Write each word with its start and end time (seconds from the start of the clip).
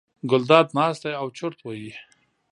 ګلداد 0.29 0.67
ناست 0.77 1.01
دی 1.05 1.13
او 1.21 1.27
چورت 1.37 1.59
وهي. 1.61 1.91